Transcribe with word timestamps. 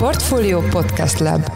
Portfolio 0.00 0.60
Podcast 0.60 1.18
Lab 1.18 1.50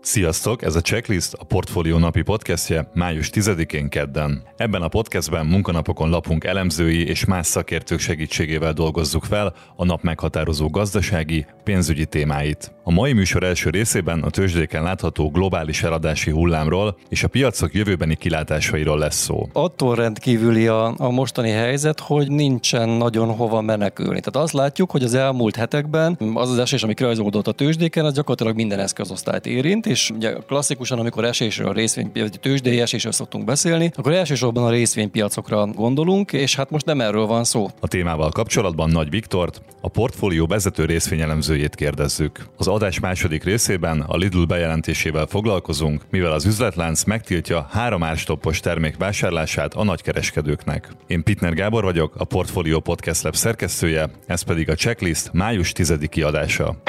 Sziasztok, 0.00 0.62
ez 0.62 0.74
a 0.74 0.80
Checklist, 0.80 1.32
a 1.32 1.44
Portfólió 1.44 1.98
napi 1.98 2.22
podcastje 2.22 2.90
május 2.94 3.30
10-én 3.32 3.88
kedden. 3.88 4.42
Ebben 4.56 4.82
a 4.82 4.88
podcastben 4.88 5.46
munkanapokon 5.46 6.10
lapunk 6.10 6.44
elemzői 6.44 7.06
és 7.06 7.24
más 7.24 7.46
szakértők 7.46 7.98
segítségével 7.98 8.72
dolgozzuk 8.72 9.24
fel 9.24 9.54
a 9.76 9.84
nap 9.84 10.02
meghatározó 10.02 10.68
gazdasági, 10.68 11.46
pénzügyi 11.64 12.06
témáit. 12.06 12.72
A 12.88 12.90
mai 12.90 13.12
műsor 13.12 13.42
első 13.42 13.70
részében 13.70 14.22
a 14.22 14.30
tőzsdéken 14.30 14.82
látható 14.82 15.30
globális 15.30 15.82
eladási 15.82 16.30
hullámról 16.30 16.96
és 17.08 17.22
a 17.24 17.28
piacok 17.28 17.74
jövőbeni 17.74 18.16
kilátásairól 18.16 18.98
lesz 18.98 19.16
szó. 19.16 19.48
Attól 19.52 19.94
rendkívüli 19.94 20.66
a, 20.66 20.94
a 20.98 21.10
mostani 21.10 21.50
helyzet, 21.50 22.00
hogy 22.00 22.30
nincsen 22.30 22.88
nagyon 22.88 23.28
hova 23.36 23.60
menekülni. 23.60 24.20
Tehát 24.20 24.36
azt 24.36 24.52
látjuk, 24.52 24.90
hogy 24.90 25.02
az 25.02 25.14
elmúlt 25.14 25.56
hetekben 25.56 26.18
az 26.34 26.50
az 26.50 26.58
esés, 26.58 26.82
ami 26.82 26.94
rajzolódott 26.98 27.46
a 27.46 27.52
tőzsdéken, 27.52 28.04
az 28.04 28.14
gyakorlatilag 28.14 28.56
minden 28.56 28.78
eszközosztályt 28.78 29.46
érint, 29.46 29.86
és 29.86 30.10
ugye 30.10 30.32
klasszikusan, 30.46 30.98
amikor 30.98 31.24
esésről, 31.24 31.72
részvény, 31.72 32.12
tőzsdei 32.40 32.80
esésről 32.80 33.12
szoktunk 33.12 33.44
beszélni, 33.44 33.90
akkor 33.96 34.12
elsősorban 34.12 34.64
a 34.64 34.70
részvénypiacokra 34.70 35.66
gondolunk, 35.66 36.32
és 36.32 36.56
hát 36.56 36.70
most 36.70 36.84
nem 36.84 37.00
erről 37.00 37.26
van 37.26 37.44
szó. 37.44 37.68
A 37.80 37.88
témával 37.88 38.30
kapcsolatban 38.30 38.90
Nagy 38.90 39.10
Viktort, 39.10 39.62
a 39.80 39.88
portfólió 39.88 40.46
vezető 40.46 40.84
részvényelemzőjét 40.84 41.74
kérdezzük. 41.74 42.46
Az 42.56 42.68
adás 42.78 43.00
második 43.00 43.44
részében 43.44 44.00
a 44.00 44.16
Lidl 44.16 44.42
bejelentésével 44.42 45.26
foglalkozunk, 45.26 46.02
mivel 46.10 46.32
az 46.32 46.44
üzletlánc 46.44 47.04
megtiltja 47.04 47.66
három 47.70 48.02
árstoppos 48.02 48.60
termék 48.60 48.96
vásárlását 48.96 49.74
a 49.74 49.84
nagykereskedőknek. 49.84 50.88
Én 51.06 51.22
Pitner 51.22 51.54
Gábor 51.54 51.84
vagyok, 51.84 52.14
a 52.16 52.24
Portfolio 52.24 52.80
Podcast 52.80 53.22
Lab 53.22 53.34
szerkesztője, 53.34 54.10
ez 54.26 54.42
pedig 54.42 54.70
a 54.70 54.74
checklist 54.74 55.32
május 55.32 55.72
10 55.72 55.94
kiadása. 56.08 56.82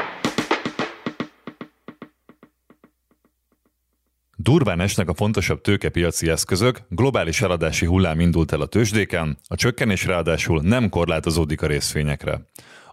Durván 4.35 4.79
esnek 4.79 5.09
a 5.09 5.13
fontosabb 5.13 5.61
tőkepiaci 5.61 6.29
eszközök, 6.29 6.81
globális 6.89 7.41
eladási 7.41 7.85
hullám 7.85 8.19
indult 8.19 8.51
el 8.51 8.61
a 8.61 8.65
tőzsdéken, 8.65 9.37
a 9.47 9.55
csökkenés 9.55 10.05
ráadásul 10.05 10.61
nem 10.61 10.89
korlátozódik 10.89 11.61
a 11.61 11.67
részvényekre. 11.67 12.41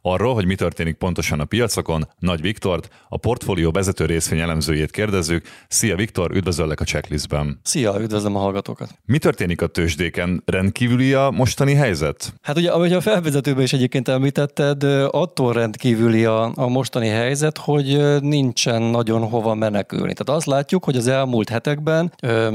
Arról, 0.09 0.35
hogy 0.35 0.47
mi 0.47 0.55
történik 0.55 0.95
pontosan 0.95 1.41
a 1.41 1.45
piacokon, 1.45 2.09
Nagy 2.19 2.41
Viktort, 2.41 2.89
a 3.09 3.17
portfólió 3.17 3.71
vezető 3.71 4.05
részvény 4.05 4.41
elemzőjét 4.41 4.91
kérdezzük. 4.91 5.47
Szia 5.69 5.97
Viktor, 5.97 6.31
üdvözöllek 6.31 6.81
a 6.81 6.85
checklistben. 6.85 7.61
Szia, 7.62 8.01
üdvözlöm 8.01 8.37
a 8.37 8.39
hallgatókat. 8.39 8.99
Mi 9.05 9.19
történik 9.19 9.62
a 9.62 9.67
tőzsdéken? 9.67 10.43
Rendkívüli 10.45 11.12
a 11.12 11.31
mostani 11.31 11.75
helyzet? 11.75 12.34
Hát 12.43 12.57
ugye, 12.57 12.71
ahogy 12.71 12.93
a 12.93 13.01
felvezetőben 13.01 13.62
is 13.62 13.73
egyébként 13.73 14.09
említetted, 14.09 14.83
attól 15.11 15.53
rendkívüli 15.53 16.25
a, 16.25 16.53
a 16.55 16.69
mostani 16.69 17.09
helyzet, 17.09 17.59
hogy 17.59 18.21
nincsen 18.21 18.83
nagyon 18.83 19.29
hova 19.29 19.55
menekülni. 19.55 20.12
Tehát 20.12 20.41
azt 20.41 20.47
látjuk, 20.47 20.84
hogy 20.84 20.97
az 20.97 21.07
elmúlt 21.07 21.49
hetekben 21.49 22.12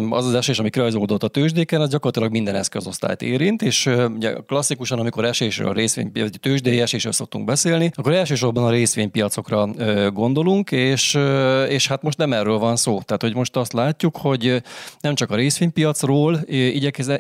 az 0.09 0.25
az 0.25 0.33
esés, 0.33 0.59
ami 0.59 0.69
rajzolódott 0.73 1.23
a 1.23 1.27
tőzsdéken, 1.27 1.81
az 1.81 1.89
gyakorlatilag 1.89 2.31
minden 2.31 2.55
eszközosztályt 2.55 3.21
érint, 3.21 3.61
és 3.61 3.85
ugye 4.15 4.33
klasszikusan, 4.47 4.99
amikor 4.99 5.25
esésről, 5.25 5.73
részvény, 5.73 6.11
vagy 6.13 6.39
tőzsdei 6.39 6.79
esésről 6.79 7.13
szoktunk 7.13 7.39
szoktunk 7.41 7.45
beszélni, 7.45 7.91
akkor 7.95 8.13
elsősorban 8.13 8.63
a 8.63 8.69
részvénypiacokra 8.69 9.67
gondolunk, 10.13 10.71
és, 10.71 11.17
és 11.67 11.87
hát 11.87 12.01
most 12.01 12.17
nem 12.17 12.33
erről 12.33 12.57
van 12.57 12.75
szó. 12.75 13.01
Tehát, 13.01 13.21
hogy 13.21 13.35
most 13.35 13.55
azt 13.55 13.73
látjuk, 13.73 14.17
hogy 14.17 14.61
nem 14.99 15.15
csak 15.15 15.31
a 15.31 15.35
részvénypiacról 15.35 16.39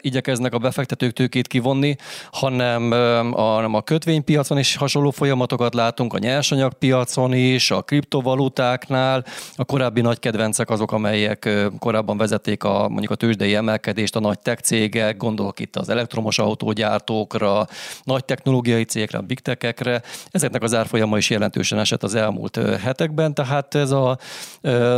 igyekeznek 0.01 0.53
a 0.53 0.57
befektetők 0.57 1.13
tőkét 1.13 1.47
kivonni, 1.47 1.95
hanem 2.31 2.91
a, 2.91 3.75
a 3.75 3.81
kötvénypiacon 3.81 4.57
is 4.57 4.75
hasonló 4.75 5.09
folyamatokat 5.11 5.73
látunk, 5.73 6.13
a 6.13 6.17
nyersanyagpiacon 6.17 7.33
is, 7.33 7.71
a 7.71 7.81
kriptovalutáknál. 7.81 9.25
A 9.55 9.65
korábbi 9.65 10.01
nagy 10.01 10.19
kedvencek 10.19 10.69
azok, 10.69 10.91
amelyek 10.91 11.49
korábban 11.79 12.17
vezették 12.17 12.63
a, 12.63 12.89
mondjuk 12.89 13.11
a 13.11 13.15
tőzsdei 13.15 13.55
emelkedést, 13.55 14.15
a 14.15 14.19
nagy 14.19 14.39
tech 14.39 14.61
cégek, 14.61 15.17
gondolok 15.17 15.59
itt 15.59 15.75
az 15.75 15.89
elektromos 15.89 16.39
autógyártókra, 16.39 17.67
nagy 18.03 18.25
technológiai 18.25 18.83
cégekre, 18.83 19.17
a 19.17 19.21
big 19.21 19.39
tech-ekre, 19.39 20.01
Ezeknek 20.31 20.63
az 20.63 20.73
árfolyama 20.73 21.17
is 21.17 21.29
jelentősen 21.29 21.79
esett 21.79 22.03
az 22.03 22.15
elmúlt 22.15 22.59
hetekben, 22.83 23.33
tehát 23.33 23.75
ez 23.75 23.91
a 23.91 24.17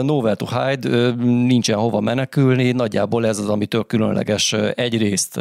nowhere 0.01 0.35
to 0.35 0.45
hide, 0.45 1.11
nincsen 1.23 1.77
hova 1.77 1.99
menekülni, 1.99 2.71
nagyjából 2.71 3.27
ez 3.27 3.37
az, 3.37 3.49
amitől 3.49 3.83
különleges 3.85 4.53
egyrészt 4.75 5.37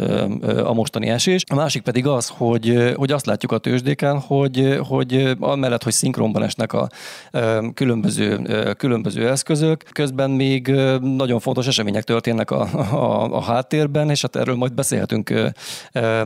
a 0.65 0.73
mostani 0.73 1.09
esés. 1.09 1.45
A 1.51 1.55
másik 1.55 1.83
pedig 1.83 2.07
az, 2.07 2.33
hogy, 2.37 2.93
hogy 2.97 3.13
azt 3.13 3.27
látjuk 3.27 3.53
a 3.53 3.59
tőzsdéken, 3.59 4.21
hogy, 4.21 4.79
hogy 4.89 5.37
amellett, 5.41 5.83
hogy 5.83 5.93
szinkronban 5.93 6.43
esnek 6.43 6.73
a 6.73 6.89
különböző, 7.75 8.41
különböző 8.77 9.29
eszközök, 9.29 9.83
közben 9.93 10.31
még 10.31 10.67
nagyon 11.01 11.41
fontos 11.41 11.67
események 11.67 12.05
történnek 12.05 12.51
a, 12.51 12.61
a, 12.93 13.37
a 13.37 13.41
háttérben, 13.43 14.11
és 14.11 14.23
hát 14.23 14.37
erről 14.37 14.55
majd 14.55 14.75
beszélhetünk 14.75 15.53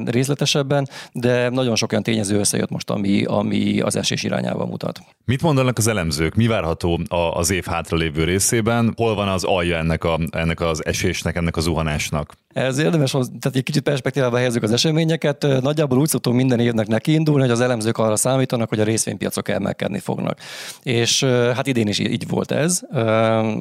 részletesebben, 0.05 0.89
de 1.13 1.49
nagyon 1.49 1.77
sok 1.77 1.91
olyan 1.91 2.03
tényező 2.03 2.39
összejött 2.39 2.71
most, 2.71 2.91
ami, 2.91 3.25
ami 3.36 3.80
az 3.80 3.97
esés 3.97 4.22
irányába 4.22 4.66
mutat. 4.66 5.00
Mit 5.24 5.42
mondanak 5.42 5.78
az 5.78 5.86
elemzők? 5.86 6.34
Mi 6.34 6.47
várható 6.47 7.00
az 7.34 7.50
év 7.50 7.64
hátralévő 7.64 8.24
részében? 8.24 8.92
Hol 8.97 9.14
van 9.14 9.28
az 9.28 9.44
alja 9.44 9.76
ennek, 9.76 10.04
a, 10.04 10.19
ennek 10.30 10.60
az 10.60 10.84
esésnek, 10.84 11.36
ennek 11.36 11.56
a 11.56 11.60
zuhanásnak? 11.60 12.32
Ez 12.56 12.78
érdemes, 12.78 13.10
tehát 13.10 13.54
egy 13.54 13.62
kicsit 13.62 13.82
perspektívába 13.82 14.36
helyezzük 14.36 14.62
az 14.62 14.72
eseményeket. 14.72 15.47
Nagyjából 15.60 15.98
úgy 15.98 16.08
szoktunk 16.08 16.36
minden 16.36 16.60
évnek 16.60 16.86
neki 16.86 17.12
indulni, 17.12 17.41
hogy 17.41 17.50
az 17.50 17.60
elemzők 17.60 17.98
arra 17.98 18.16
számítanak, 18.16 18.69
hogy 18.69 18.80
a 18.80 18.84
részvénypiacok 18.84 19.48
emelkedni 19.48 19.98
fognak. 19.98 20.38
És 20.82 21.24
hát 21.24 21.66
idén 21.66 21.86
is 21.86 21.98
így 21.98 22.28
volt 22.28 22.50
ez. 22.50 22.80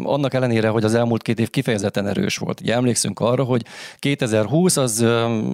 Annak 0.03 0.33
ellenére, 0.33 0.67
hogy 0.67 0.83
az 0.83 0.93
elmúlt 0.93 1.21
két 1.21 1.39
év 1.39 1.49
kifejezetten 1.49 2.07
erős 2.07 2.37
volt. 2.37 2.61
Ugye 2.61 2.73
emlékszünk 2.73 3.19
arra, 3.19 3.43
hogy 3.43 3.65
2020 3.99 4.77
az 4.77 5.05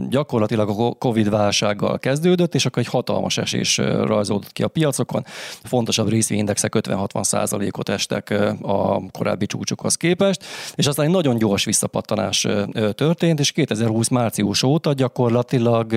gyakorlatilag 0.09 0.69
a 0.69 0.91
Covid 0.91 1.29
válsággal 1.29 1.99
kezdődött, 1.99 2.55
és 2.55 2.65
akkor 2.65 2.81
egy 2.81 2.89
hatalmas 2.89 3.38
esés 3.38 3.81
rajzolódott 4.06 4.51
ki 4.51 4.63
a 4.63 4.67
piacokon. 4.67 5.23
Fontosabb 5.63 6.09
részvényindexek 6.09 6.73
50-60 6.78 7.23
százalékot 7.23 7.89
estek 7.89 8.34
a 8.62 9.09
korábbi 9.12 9.45
csúcsokhoz 9.45 9.95
képest, 9.95 10.45
és 10.75 10.88
aztán 10.88 11.06
egy 11.06 11.12
nagyon 11.12 11.38
gyors 11.38 11.66
visszapattanás 11.66 12.47
történt, 12.95 13.39
és 13.39 13.51
2020 13.51 14.07
március 14.07 14.63
óta 14.63 14.94
gyakorlatilag 14.94 15.94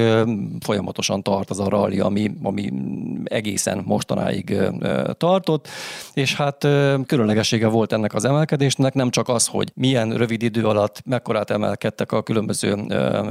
folyamatosan 0.61 1.23
tart 1.23 1.51
az 1.51 1.61
a 1.61 1.69
rally, 1.69 1.99
ami, 1.99 2.31
ami 2.43 2.73
egészen 3.25 3.83
mostanáig 3.87 4.57
tartott, 5.17 5.69
és 6.15 6.35
hát 6.35 6.59
különlegessége 7.07 7.67
volt 7.69 7.93
ennek 7.93 8.15
az 8.15 8.25
emelkedésnek, 8.25 8.95
nem 8.95 9.11
csak 9.11 9.29
az, 9.29 9.47
hogy 9.47 9.73
milyen 9.75 10.17
rövid 10.17 10.43
idő 10.43 10.67
alatt 10.67 11.03
mekkorát 11.05 11.51
emelkedtek 11.51 12.13
a 12.13 12.23
különböző 12.23 12.75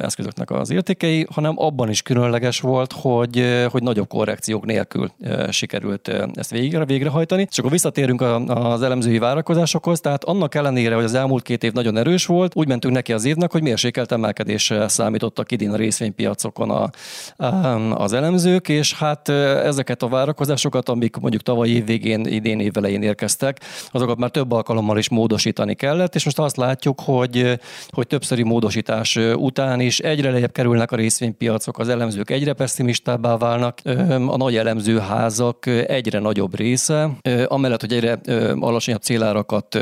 eszközöknek 0.01 0.51
az 0.51 0.72
értékei, 0.72 1.28
hanem 1.31 1.53
abban 1.57 1.90
is 1.90 2.01
különleges 2.01 2.59
volt, 2.59 2.94
hogy, 2.94 3.66
hogy 3.72 3.84
nagyobb 3.84 4.07
korrekciók 4.07 4.62
nélkül 4.66 5.12
sikerült 5.50 6.12
ezt 6.34 6.51
végre, 6.51 6.85
végrehajtani. 6.85 7.47
És 7.51 7.57
akkor 7.57 7.72
visszatérünk 7.72 8.22
az 8.47 8.81
elemzői 8.81 9.18
várakozásokhoz, 9.18 10.00
tehát 10.00 10.24
annak 10.24 10.56
ellenére, 10.56 10.96
hogy 10.96 11.03
az 11.03 11.13
elmúlt 11.13 11.44
két 11.44 11.63
év 11.63 11.72
nagyon 11.72 11.97
erős 11.97 12.25
volt, 12.25 12.56
úgy 12.56 12.68
mentünk 12.68 12.94
neki 12.94 13.13
az 13.13 13.25
évnek, 13.25 13.52
hogy 13.52 13.62
mérsékelt 13.62 14.12
emelkedésre 14.12 14.88
számítottak 14.88 15.52
idén 15.52 15.72
a 15.72 15.75
részvénypiacokon 15.75 16.69
a, 16.69 16.90
az 17.94 18.13
elemzők, 18.13 18.69
és 18.69 18.94
hát 18.94 19.29
ezeket 19.29 20.03
a 20.03 20.07
várakozásokat, 20.07 20.90
amik 20.90 21.16
mondjuk 21.16 21.41
tavaly 21.41 21.69
év 21.69 21.85
végén, 21.85 22.25
idén 22.25 22.59
év 22.59 22.78
elején 22.78 23.02
érkeztek, 23.02 23.59
azokat 23.91 24.18
már 24.18 24.29
több 24.29 24.52
alkalommal 24.52 24.97
is 24.97 25.09
módosítani 25.09 25.75
kellett, 25.75 26.16
és 26.16 26.25
most 26.25 26.40
azt 26.40 26.57
látjuk, 26.57 27.02
hogy, 27.02 27.59
hogy 27.90 28.07
többszöri 28.07 28.44
módosítás 28.44 29.19
után 29.35 29.79
is 29.79 30.00
egyre 30.00 30.31
lejjebb 30.31 30.52
kerülnek 30.52 30.91
a 30.91 30.96
részvénypiacok, 30.96 31.79
az 31.79 31.90
elemzők 31.90 32.29
egyre 32.29 32.53
pessimistábbá 32.53 33.38
válnak, 33.38 33.79
a 34.28 34.37
nagy 34.37 34.53
elemzőházak 34.58 35.66
egyre 35.66 36.20
nagyobb 36.20 36.55
része, 36.55 37.09
amellett, 37.46 37.82
hogy 37.82 37.94
egyre 37.94 38.20
alacsonyabb 38.59 39.02
célárakat 39.02 39.79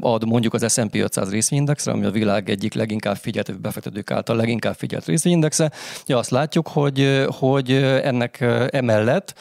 ad 0.00 0.26
mondjuk 0.26 0.54
az 0.54 0.72
S&P 0.72 0.94
500 0.94 1.30
részvényindexre, 1.30 1.92
ami 1.92 2.04
a 2.04 2.10
világ 2.10 2.50
egyik 2.50 2.74
leginkább 2.74 3.16
figyelt 3.16 3.60
befektetők 3.60 4.10
által 4.10 4.36
leginkább 4.36 4.74
figyelt 4.74 5.04
részvényindexe, 5.04 5.72
ja, 6.06 6.18
azt 6.18 6.30
látjuk, 6.30 6.68
hogy, 6.68 7.24
hogy 7.26 7.72
ennek 8.02 8.40
emellett 8.70 9.34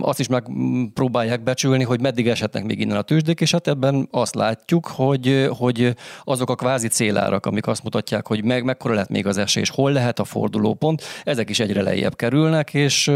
azt 0.00 0.20
is 0.20 0.28
megpróbálják 0.28 1.42
becsülni, 1.42 1.84
hogy 1.84 2.00
meddig 2.00 2.28
esetnek 2.28 2.64
még 2.64 2.80
innen 2.80 2.96
a 2.96 3.02
tőzsdék, 3.02 3.40
és 3.40 3.50
hát 3.50 3.68
ebben 3.68 4.08
azt 4.10 4.34
látjuk, 4.34 4.86
hogy, 4.86 5.48
hogy 5.58 5.94
azok 6.24 6.50
a 6.50 6.54
kvázi 6.54 6.88
célárak, 6.88 7.46
amik 7.46 7.66
azt 7.66 7.82
mutatják, 7.82 8.26
hogy 8.26 8.44
meg, 8.44 8.64
mekkora 8.64 8.94
lehet 8.94 9.08
még 9.08 9.26
az 9.26 9.38
esés, 9.38 9.70
hol 9.70 9.92
lehet 9.92 10.18
a 10.18 10.24
fordulópont, 10.24 11.02
ezek 11.24 11.50
is 11.50 11.60
egyre 11.60 11.82
lejjebb 11.82 12.16
kerülnek, 12.16 12.74
és, 12.74 13.10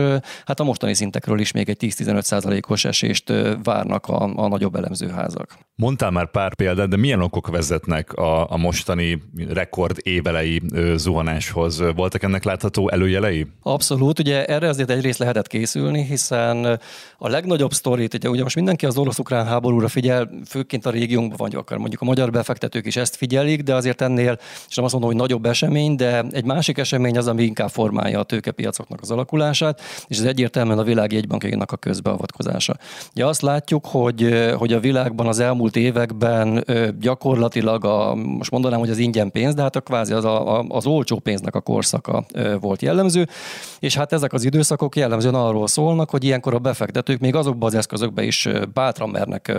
hát 0.44 0.60
a 0.60 0.64
mostani 0.64 0.94
szintekről 0.94 1.40
is 1.40 1.52
még 1.52 1.68
egy 1.68 1.76
10-15 1.80 2.20
százalékos 2.20 2.84
esést 2.84 3.32
várnak 3.62 4.06
a, 4.06 4.22
a 4.22 4.48
nagyobb 4.48 4.74
elemzőházak. 4.74 5.58
Mondtál 5.74 6.10
már 6.10 6.30
pár 6.30 6.54
példát, 6.54 6.88
de 6.88 6.96
milyen 6.96 7.20
okok 7.20 7.48
vezetnek 7.48 8.12
a, 8.12 8.50
a 8.50 8.56
mostani 8.56 9.22
rekord 9.48 9.96
évelei 10.02 10.62
zuhanáshoz? 10.96 11.82
Voltak 11.94 12.22
ennek 12.22 12.44
látható 12.44 12.90
előjelei? 12.90 13.46
Abszolút, 13.62 14.18
ugye 14.18 14.44
erre 14.44 14.68
azért 14.68 14.90
egyrészt 14.90 15.18
lehetett 15.18 15.46
készülni, 15.46 16.04
hiszen 16.04 16.80
a 17.18 17.28
legnagyobb 17.28 17.72
sztorit, 17.72 18.14
ugye, 18.14 18.28
ugye 18.28 18.42
most 18.42 18.54
mindenki 18.54 18.86
az 18.86 18.96
orosz-ukrán 18.96 19.46
háborúra 19.46 19.88
figyel, 19.88 20.30
főként 20.46 20.86
a 20.86 20.90
régiónkban, 20.90 21.36
vagy 21.38 21.54
akár 21.54 21.78
mondjuk 21.78 22.00
a 22.00 22.04
magyar 22.04 22.30
befektetők 22.30 22.86
is 22.86 22.96
ezt 22.96 23.16
figyelik, 23.16 23.62
de 23.62 23.74
azért 23.74 24.00
ennél, 24.00 24.38
és 24.68 24.74
nem 24.74 24.84
azt 24.84 24.92
mondom, 24.92 25.10
hogy 25.10 25.20
nagyobb 25.20 25.46
esemény, 25.46 25.96
de 25.96 26.24
egy 26.30 26.44
másik 26.44 26.78
esemény 26.78 27.18
az, 27.18 27.26
ami 27.26 27.42
inkább 27.42 27.70
formálja 27.70 28.18
a 28.18 28.22
tőkepiacoknak 28.22 29.00
az 29.00 29.10
alakulását, 29.10 29.80
és 30.06 30.17
ez 30.18 30.24
egyértelműen 30.24 30.78
a 30.78 30.82
világ 30.82 31.12
jegybankjainak 31.12 31.72
a 31.72 31.76
közbeavatkozása. 31.76 32.76
Ugye 33.14 33.26
azt 33.26 33.42
látjuk, 33.42 33.86
hogy, 33.86 34.50
hogy 34.56 34.72
a 34.72 34.80
világban 34.80 35.26
az 35.26 35.38
elmúlt 35.38 35.76
években 35.76 36.64
gyakorlatilag 37.00 37.84
a, 37.84 38.14
most 38.14 38.50
mondanám, 38.50 38.78
hogy 38.78 38.90
az 38.90 38.98
ingyen 38.98 39.30
pénz, 39.30 39.54
de 39.54 39.62
hát 39.62 39.76
a 39.76 39.80
kvázi 39.80 40.12
az, 40.12 40.24
a, 40.24 40.62
az 40.62 40.86
olcsó 40.86 41.18
pénznek 41.18 41.54
a 41.54 41.60
korszaka 41.60 42.24
volt 42.60 42.82
jellemző, 42.82 43.26
és 43.78 43.96
hát 43.96 44.12
ezek 44.12 44.32
az 44.32 44.44
időszakok 44.44 44.96
jellemzően 44.96 45.34
arról 45.34 45.66
szólnak, 45.66 46.10
hogy 46.10 46.24
ilyenkor 46.24 46.54
a 46.54 46.58
befektetők 46.58 47.20
még 47.20 47.34
azokba 47.34 47.66
az 47.66 47.74
eszközökbe 47.74 48.22
is 48.22 48.48
bátran 48.74 49.08
mernek 49.08 49.52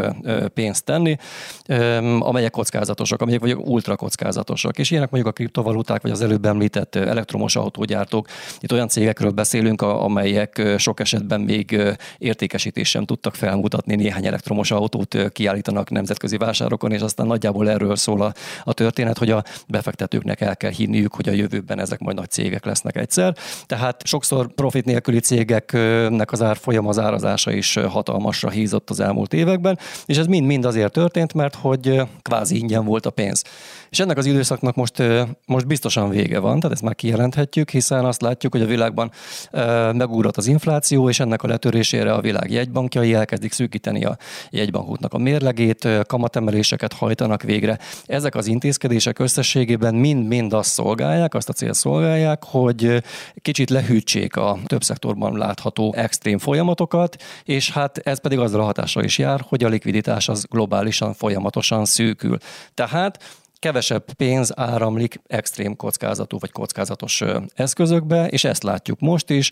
pénzt 0.54 0.86
tenni, 0.86 1.16
amelyek 2.20 2.52
kockázatosak, 2.52 3.22
amelyek 3.22 3.40
vagy 3.40 3.56
ultra 3.56 3.96
kockázatosak. 3.96 4.78
És 4.78 4.92
ilyenek 4.92 5.10
mondjuk 5.12 5.34
a 5.34 5.36
kriptovaluták, 5.36 6.02
vagy 6.02 6.12
az 6.12 6.22
előbb 6.22 6.46
említett 6.46 6.96
elektromos 6.96 7.56
autógyártók. 7.56 8.28
Itt 8.60 8.72
olyan 8.72 8.88
cégekről 8.88 9.32
beszélünk, 9.32 9.82
amelyek 9.82 10.49
sok 10.78 11.00
esetben 11.00 11.42
még 11.42 11.81
értékesítés 12.18 12.90
sem 12.90 13.06
tudtak 13.06 13.36
felmutatni, 13.36 13.96
néhány 13.96 14.25
elektromos 14.25 14.72
autót 14.72 15.31
kiállítanak 15.31 15.90
nemzetközi 15.90 16.38
vásárokon, 16.38 16.92
és 16.92 17.01
aztán 17.01 17.28
nagyjából 17.28 17.69
erről 17.69 17.96
szól 17.96 18.22
a, 18.22 18.34
a 18.63 18.74
történet, 18.74 19.18
hogy 19.18 19.31
a 19.31 19.44
befektetőknek 19.68 20.42
el 20.42 20.57
kell 20.57 20.72
hinniük, 20.72 21.16
hogy 21.16 21.30
a 21.30 21.31
jövőben 21.31 21.80
ezek 21.80 22.00
majd 22.00 22.16
nagy 22.16 22.30
cégek 22.30 22.66
lesznek 22.66 22.96
egyszer. 22.96 23.36
Tehát 23.66 24.06
sokszor 24.06 24.54
profit 24.54 24.86
nélküli 24.86 25.19
cégeknek 25.19 26.31
az 26.31 26.42
árfolyam, 26.42 26.88
az 26.88 27.00
árazása 27.00 27.51
is 27.51 27.74
hatalmasra 27.74 28.50
hízott 28.50 28.90
az 28.90 29.00
elmúlt 29.00 29.34
években, 29.34 29.80
és 30.06 30.18
ez 30.18 30.25
mind-mind 30.25 30.66
azért 30.66 30.92
történt, 30.92 31.34
mert 31.34 31.56
hogy 31.56 32.01
kvázi 32.22 32.57
ingyen 32.57 32.86
volt 32.86 33.06
a 33.06 33.10
pénz. 33.10 33.44
És 33.89 34.00
ennek 34.00 34.18
az 34.18 34.25
időszaknak 34.25 34.75
most, 34.75 35.03
most 35.45 35.68
biztosan 35.68 36.09
vége 36.09 36.39
van, 36.39 36.59
tehát 36.59 36.71
ezt 36.71 36.83
már 36.83 36.95
kijelenthetjük, 36.95 37.69
hiszen 37.69 38.06
azt 38.06 38.21
látjuk, 38.21 38.51
hogy 38.51 38.62
a 38.62 38.65
világban 38.65 39.12
megúrott 39.94 40.38
az 40.38 40.47
infláció, 40.47 41.09
és 41.09 41.19
ennek 41.19 41.44
a 41.44 41.47
letörésére 41.47 42.13
a 42.13 42.21
világ 42.21 42.51
jegybankjai 42.51 43.13
elkezdik 43.13 43.51
szűkíteni 43.51 44.06
a 44.06 44.18
jegybankútnak 44.50 45.13
a 45.13 45.18
mérlegét, 45.18 45.88
kamatemeléseket 46.07 46.94
hajtanak 46.94 47.41
végre. 47.41 47.80
Ezek 48.06 48.36
az 48.36 48.47
intézkedések 48.47 49.19
összességében 49.19 49.95
mind-mind 49.95 50.53
azt 50.53 50.69
szolgálják, 50.69 51.33
azt 51.33 51.50
a 51.50 51.53
cél 51.53 51.74
szolgálják, 51.74 52.44
hogy 52.45 53.03
kicsit 53.41 53.69
lehűtsék 53.69 54.36
a 54.36 54.57
több 54.65 54.83
szektorban 54.83 55.38
látható 55.38 55.94
extrém 55.97 56.38
folyamatokat, 56.38 57.24
és 57.44 57.71
hát 57.71 57.97
ez 57.97 58.21
pedig 58.21 58.39
azzal 58.39 58.62
a 58.62 58.63
hatással 58.63 59.03
is 59.03 59.18
jár, 59.18 59.45
hogy 59.47 59.63
a 59.63 59.68
likviditás 59.68 60.30
az 60.30 60.45
globálisan 60.50 61.13
folyamatosan 61.13 61.86
szűkül. 61.86 62.38
Tehát 62.74 63.38
kevesebb 63.60 64.14
pénz 64.14 64.52
áramlik 64.56 65.22
extrém 65.28 65.76
kockázatú 65.76 66.38
vagy 66.40 66.52
kockázatos 66.52 67.24
eszközökbe, 67.54 68.28
és 68.28 68.44
ezt 68.44 68.64
látjuk 68.64 69.00
most 69.00 69.30
is. 69.30 69.52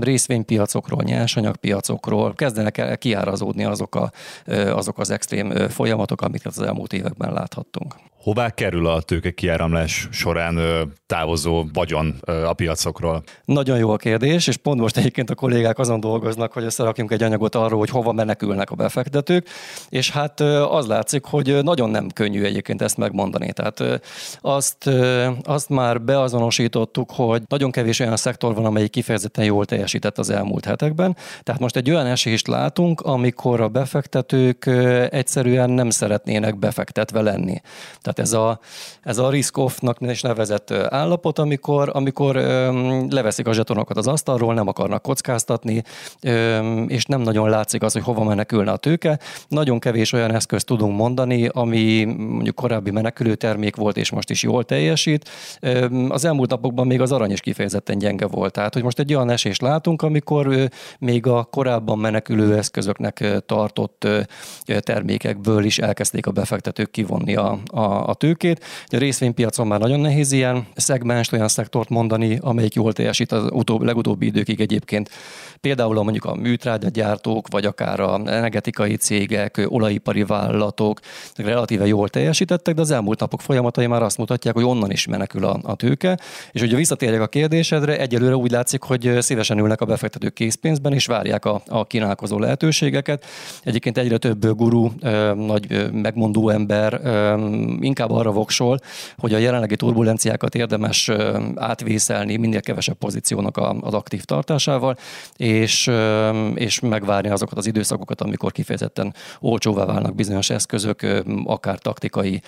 Részvénypiacokról, 0.00 1.02
nyersanyagpiacokról 1.02 2.34
kezdenek 2.34 2.78
el 2.78 2.98
kiárazódni 2.98 3.64
azok, 3.64 3.94
a, 3.94 4.10
azok 4.52 4.98
az 4.98 5.10
extrém 5.10 5.68
folyamatok, 5.68 6.20
amiket 6.20 6.46
az 6.56 6.62
elmúlt 6.62 6.92
években 6.92 7.32
láthattunk. 7.32 7.94
Hová 8.22 8.50
kerül 8.50 8.86
a 8.86 9.00
tőke 9.00 9.30
kiáramlás 9.30 10.08
során 10.10 10.58
távozó 11.06 11.64
vagyon 11.72 12.14
a 12.24 12.52
piacokról? 12.52 13.22
Nagyon 13.44 13.78
jó 13.78 13.90
a 13.90 13.96
kérdés, 13.96 14.46
és 14.46 14.56
pont 14.56 14.80
most 14.80 14.96
egyébként 14.96 15.30
a 15.30 15.34
kollégák 15.34 15.78
azon 15.78 16.00
dolgoznak, 16.00 16.52
hogy 16.52 16.64
összerakjunk 16.64 17.10
egy 17.10 17.22
anyagot 17.22 17.54
arról, 17.54 17.78
hogy 17.78 17.88
hova 17.88 18.12
menekülnek 18.12 18.70
a 18.70 18.74
befektetők, 18.74 19.48
és 19.88 20.10
hát 20.10 20.40
az 20.70 20.86
látszik, 20.86 21.24
hogy 21.24 21.58
nagyon 21.62 21.90
nem 21.90 22.08
könnyű 22.08 22.42
egyébként 22.42 22.82
ezt 22.82 22.96
megmondani. 22.96 23.20
Tehát 23.30 24.00
azt, 24.40 24.90
azt 25.42 25.68
már 25.68 26.00
beazonosítottuk, 26.00 27.10
hogy 27.10 27.42
nagyon 27.48 27.70
kevés 27.70 28.00
olyan 28.00 28.16
szektor 28.16 28.54
van, 28.54 28.64
amelyik 28.64 28.90
kifejezetten 28.90 29.44
jól 29.44 29.64
teljesített 29.64 30.18
az 30.18 30.30
elmúlt 30.30 30.64
hetekben. 30.64 31.16
Tehát 31.42 31.60
most 31.60 31.76
egy 31.76 31.90
olyan 31.90 32.06
esélyt 32.06 32.46
látunk, 32.46 33.00
amikor 33.00 33.60
a 33.60 33.68
befektetők 33.68 34.66
egyszerűen 35.10 35.70
nem 35.70 35.90
szeretnének 35.90 36.58
befektetve 36.58 37.20
lenni. 37.20 37.60
Tehát 38.00 38.18
ez 38.18 38.32
a, 38.32 38.58
ez 39.02 39.18
a 39.18 39.30
risk-off-nak 39.30 39.96
is 40.00 40.22
nevezett 40.22 40.70
állapot, 40.70 41.38
amikor, 41.38 41.90
amikor 41.92 42.36
leveszik 43.08 43.46
a 43.46 43.52
zsetonokat 43.52 43.96
az 43.96 44.06
asztalról, 44.06 44.54
nem 44.54 44.68
akarnak 44.68 45.02
kockáztatni, 45.02 45.82
és 46.86 47.04
nem 47.04 47.20
nagyon 47.20 47.48
látszik 47.48 47.82
az, 47.82 47.92
hogy 47.92 48.02
hova 48.02 48.24
menekülne 48.24 48.70
a 48.70 48.76
tőke. 48.76 49.18
Nagyon 49.48 49.78
kevés 49.78 50.12
olyan 50.12 50.34
eszközt 50.34 50.66
tudunk 50.66 50.96
mondani, 50.96 51.48
ami 51.52 52.04
mondjuk 52.04 52.54
korábbi 52.54 52.90
menekülő 53.12 53.34
termék 53.34 53.76
volt, 53.76 53.96
és 53.96 54.10
most 54.10 54.30
is 54.30 54.42
jól 54.42 54.64
teljesít. 54.64 55.28
Az 56.08 56.24
elmúlt 56.24 56.50
napokban 56.50 56.86
még 56.86 57.00
az 57.00 57.12
arany 57.12 57.30
is 57.30 57.40
kifejezetten 57.40 57.98
gyenge 57.98 58.26
volt. 58.26 58.52
Tehát, 58.52 58.74
hogy 58.74 58.82
most 58.82 58.98
egy 58.98 59.14
olyan 59.14 59.30
esést 59.30 59.60
látunk, 59.60 60.02
amikor 60.02 60.70
még 60.98 61.26
a 61.26 61.44
korábban 61.44 61.98
menekülő 61.98 62.56
eszközöknek 62.56 63.24
tartott 63.46 64.06
termékekből 64.78 65.64
is 65.64 65.78
elkezdték 65.78 66.26
a 66.26 66.30
befektetők 66.30 66.90
kivonni 66.90 67.36
a, 67.36 67.58
a, 67.66 68.08
a 68.08 68.14
tőkét. 68.14 68.64
A 68.86 68.96
részvénypiacon 68.96 69.66
már 69.66 69.80
nagyon 69.80 70.00
nehéz 70.00 70.32
ilyen 70.32 70.66
szegmens, 70.74 71.32
olyan 71.32 71.48
szektort 71.48 71.88
mondani, 71.88 72.38
amelyik 72.40 72.74
jól 72.74 72.92
teljesít 72.92 73.32
az 73.32 73.44
utóbb, 73.50 73.82
legutóbbi 73.82 74.26
időkig 74.26 74.60
egyébként. 74.60 75.10
Például 75.60 76.02
mondjuk 76.02 76.24
a 76.24 76.34
műtrágyagyártók, 76.34 77.46
vagy 77.50 77.64
akár 77.64 78.00
a 78.00 78.14
energetikai 78.14 78.96
cégek, 78.96 79.66
olajipari 79.68 80.24
vállalatok 80.24 81.00
relatíve 81.36 81.86
jól 81.86 82.08
teljesítettek, 82.08 82.74
de 82.74 82.80
az 82.80 82.90
elmúlt 83.02 83.20
napok 83.20 83.40
folyamatai 83.40 83.86
már 83.86 84.02
azt 84.02 84.18
mutatják, 84.18 84.54
hogy 84.54 84.64
onnan 84.64 84.90
is 84.90 85.06
menekül 85.06 85.44
a, 85.44 85.58
a 85.62 85.74
tőke. 85.74 86.18
És 86.52 86.60
hogyha 86.60 86.76
visszatérjek 86.76 87.20
a 87.20 87.26
kérdésedre, 87.26 87.98
egyelőre 87.98 88.36
úgy 88.36 88.50
látszik, 88.50 88.82
hogy 88.82 89.16
szívesen 89.18 89.58
ülnek 89.58 89.80
a 89.80 89.84
befektetők 89.84 90.32
készpénzben, 90.32 90.92
és 90.92 91.06
várják 91.06 91.44
a, 91.44 91.62
a 91.68 91.86
kínálkozó 91.86 92.38
lehetőségeket. 92.38 93.24
Egyébként 93.62 93.98
egyre 93.98 94.18
több 94.18 94.56
guru, 94.56 94.90
nagy 95.34 95.90
megmondó 95.92 96.48
ember 96.48 97.00
inkább 97.80 98.10
arra 98.10 98.30
voksol, 98.30 98.78
hogy 99.18 99.34
a 99.34 99.38
jelenlegi 99.38 99.76
turbulenciákat 99.76 100.54
érdemes 100.54 101.10
átvészelni 101.54 102.36
minél 102.36 102.60
kevesebb 102.60 102.96
pozíciónak 102.96 103.56
az 103.80 103.94
aktív 103.94 104.24
tartásával, 104.24 104.96
és, 105.36 105.90
és 106.54 106.80
megvárni 106.80 107.28
azokat 107.28 107.58
az 107.58 107.66
időszakokat, 107.66 108.20
amikor 108.20 108.52
kifejezetten 108.52 109.14
olcsóvá 109.40 109.84
válnak 109.84 110.14
bizonyos 110.14 110.50
eszközök, 110.50 111.06
akár 111.44 111.78
taktikai 111.78 112.42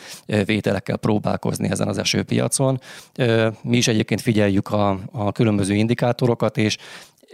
vételekkel 0.45 0.97
próbálkozni 0.97 1.71
ezen 1.71 1.89
az 1.89 1.99
esőpiacon. 1.99 2.81
Mi 3.63 3.77
is 3.77 3.89
egyébként 3.89 4.21
figyeljük 4.21 4.69
a, 4.69 4.99
a 5.13 5.33
különböző 5.33 5.75
indikátorokat, 5.75 6.57
és 6.57 6.77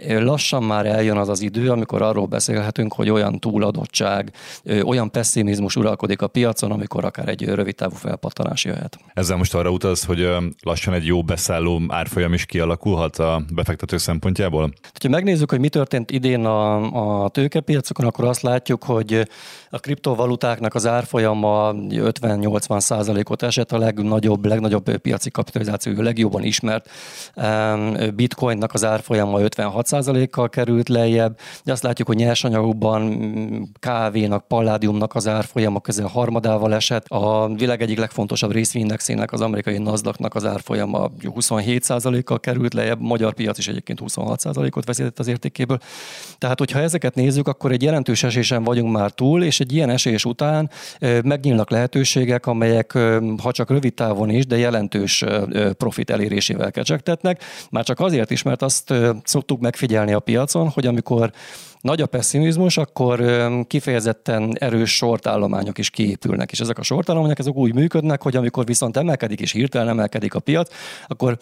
lassan 0.07 0.63
már 0.63 0.85
eljön 0.85 1.17
az 1.17 1.29
az 1.29 1.41
idő, 1.41 1.69
amikor 1.69 2.01
arról 2.01 2.25
beszélhetünk, 2.25 2.93
hogy 2.93 3.09
olyan 3.09 3.39
túladottság, 3.39 4.31
olyan 4.83 5.11
pessimizmus 5.11 5.75
uralkodik 5.75 6.21
a 6.21 6.27
piacon, 6.27 6.71
amikor 6.71 7.05
akár 7.05 7.27
egy 7.27 7.45
rövid 7.45 7.75
távú 7.75 7.95
felpattanás 7.95 8.65
jöhet. 8.65 8.97
Ezzel 9.13 9.37
most 9.37 9.55
arra 9.55 9.69
utalsz, 9.69 10.05
hogy 10.05 10.29
lassan 10.61 10.93
egy 10.93 11.05
jó 11.05 11.23
beszálló 11.23 11.81
árfolyam 11.87 12.33
is 12.33 12.45
kialakulhat 12.45 13.17
a 13.17 13.43
befektető 13.53 13.97
szempontjából? 13.97 14.73
Ha 15.01 15.09
megnézzük, 15.09 15.49
hogy 15.49 15.59
mi 15.59 15.69
történt 15.69 16.11
idén 16.11 16.45
a, 16.45 17.23
a 17.23 17.29
tőkepiacokon, 17.29 18.05
akkor 18.05 18.25
azt 18.25 18.41
látjuk, 18.41 18.83
hogy 18.83 19.27
a 19.69 19.79
kriptovalutáknak 19.79 20.75
az 20.75 20.87
árfolyama 20.87 21.73
50-80 21.73 22.79
százalékot 22.79 23.43
esett, 23.43 23.71
a 23.71 23.77
legnagyobb, 23.77 24.45
legnagyobb 24.45 24.97
piaci 24.97 25.31
kapitalizáció, 25.31 26.01
legjobban 26.01 26.43
ismert 26.43 26.89
bitcoinnak 28.15 28.73
az 28.73 28.83
árfolyama 28.83 29.41
56 29.41 29.87
kal 30.29 30.49
került 30.49 30.89
lejjebb, 30.89 31.37
de 31.63 31.71
azt 31.71 31.83
látjuk, 31.83 32.07
hogy 32.07 32.17
nyersanyagokban 32.17 33.71
kávénak, 33.79 34.47
palládiumnak 34.47 35.15
az 35.15 35.27
árfolyama 35.27 35.79
közel 35.79 36.07
harmadával 36.07 36.73
esett. 36.73 37.05
A 37.07 37.51
világ 37.55 37.81
egyik 37.81 37.99
legfontosabb 37.99 38.51
részvényindexének, 38.51 39.31
az 39.31 39.41
amerikai 39.41 39.77
NASDAQ-nak 39.77 40.35
az 40.35 40.45
árfolyama 40.45 41.11
27 41.33 42.23
kal 42.23 42.39
került 42.39 42.73
lejjebb, 42.73 42.99
a 43.01 43.05
magyar 43.05 43.33
piac 43.33 43.57
is 43.57 43.67
egyébként 43.67 43.99
26 43.99 44.45
ot 44.71 44.85
veszített 44.85 45.19
az 45.19 45.27
értékéből. 45.27 45.77
Tehát, 46.37 46.59
hogyha 46.59 46.79
ezeket 46.79 47.15
nézzük, 47.15 47.47
akkor 47.47 47.71
egy 47.71 47.81
jelentős 47.81 48.23
esésen 48.23 48.63
vagyunk 48.63 48.91
már 48.91 49.11
túl, 49.11 49.43
és 49.43 49.59
egy 49.59 49.73
ilyen 49.73 49.89
esés 49.89 50.25
után 50.25 50.69
megnyílnak 51.23 51.69
lehetőségek, 51.69 52.45
amelyek 52.45 52.97
ha 53.41 53.51
csak 53.51 53.69
rövid 53.69 53.93
távon 53.93 54.29
is, 54.29 54.45
de 54.45 54.57
jelentős 54.57 55.23
profit 55.77 56.09
elérésével 56.09 56.71
kecsegtetnek. 56.71 57.43
Már 57.69 57.83
csak 57.83 57.99
azért 57.99 58.31
is, 58.31 58.41
mert 58.41 58.61
azt 58.61 58.93
szoktuk 59.23 59.59
meg 59.59 59.75
megfigyelni 59.81 60.13
a 60.13 60.19
piacon, 60.19 60.69
hogy 60.69 60.85
amikor 60.85 61.31
nagy 61.81 62.01
a 62.01 62.05
pessimizmus, 62.05 62.77
akkor 62.77 63.23
kifejezetten 63.67 64.55
erős 64.59 64.95
sortállományok 64.95 65.77
is 65.77 65.89
kiépülnek, 65.89 66.51
és 66.51 66.59
ezek 66.59 66.77
a 66.77 66.83
sortállományok 66.83 67.39
ezek 67.39 67.55
úgy 67.55 67.73
működnek, 67.73 68.21
hogy 68.21 68.35
amikor 68.35 68.65
viszont 68.65 68.97
emelkedik 68.97 69.39
és 69.41 69.51
hirtelen 69.51 69.89
emelkedik 69.89 70.33
a 70.33 70.39
piac, 70.39 70.73
akkor 71.07 71.37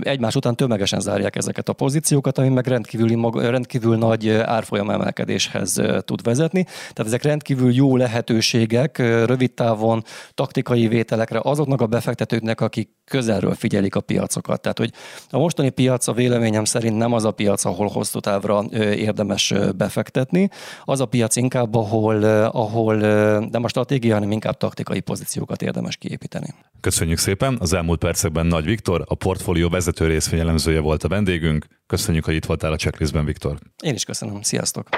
egymás 0.00 0.34
után 0.34 0.56
tömegesen 0.56 1.00
zárják 1.00 1.36
ezeket 1.36 1.68
a 1.68 1.72
pozíciókat, 1.72 2.38
ami 2.38 2.48
meg 2.48 2.66
rendkívül, 2.66 3.30
rendkívül 3.32 3.96
nagy 3.96 4.28
árfolyam 4.28 4.90
emelkedéshez 4.90 5.80
tud 6.04 6.22
vezetni. 6.22 6.62
Tehát 6.62 7.04
ezek 7.04 7.22
rendkívül 7.22 7.74
jó 7.74 7.96
lehetőségek 7.96 8.98
rövid 8.98 9.52
távon 9.52 10.04
taktikai 10.34 10.88
vételekre 10.88 11.40
azoknak 11.42 11.80
a 11.80 11.86
befektetőknek, 11.86 12.60
akik 12.60 12.90
közelről 13.04 13.54
figyelik 13.54 13.94
a 13.94 14.00
piacokat. 14.00 14.60
Tehát, 14.60 14.78
hogy 14.78 14.92
a 15.30 15.38
mostani 15.38 15.70
piac 15.70 16.06
a 16.06 16.12
véleményem 16.12 16.64
szerint 16.64 16.96
nem 16.96 17.12
az 17.12 17.24
a 17.24 17.30
piac, 17.30 17.64
ahol 17.64 17.88
hosszú 17.88 18.18
távra 18.18 18.64
érdemes 18.80 19.49
befektetni. 19.76 20.48
Az 20.84 21.00
a 21.00 21.06
piac 21.06 21.36
inkább, 21.36 21.74
ahol, 21.74 22.24
ahol 22.44 22.96
nem 23.38 23.64
a 23.64 23.68
stratégia, 23.68 24.14
hanem 24.14 24.30
inkább 24.30 24.56
taktikai 24.56 25.00
pozíciókat 25.00 25.62
érdemes 25.62 25.96
kiépíteni. 25.96 26.54
Köszönjük 26.80 27.18
szépen! 27.18 27.56
Az 27.60 27.72
elmúlt 27.72 27.98
percekben 27.98 28.46
Nagy 28.46 28.64
Viktor, 28.64 29.04
a 29.06 29.14
portfólió 29.14 29.68
vezető 29.68 30.06
részvényelemzője 30.06 30.80
volt 30.80 31.04
a 31.04 31.08
vendégünk. 31.08 31.66
Köszönjük, 31.86 32.24
hogy 32.24 32.34
itt 32.34 32.44
voltál 32.44 32.72
a 32.72 32.76
checklistben, 32.76 33.24
Viktor. 33.24 33.58
Én 33.82 33.94
is 33.94 34.04
köszönöm. 34.04 34.42
Sziasztok! 34.42 34.88